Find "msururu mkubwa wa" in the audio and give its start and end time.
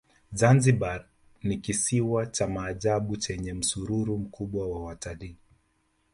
3.53-4.83